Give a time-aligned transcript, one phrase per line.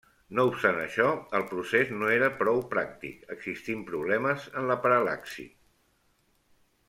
[0.37, 5.47] No obstant això, el procés no era prou pràctic, existint problemes en la paral·laxi.